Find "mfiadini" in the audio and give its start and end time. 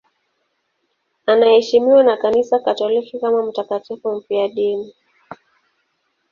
4.15-4.93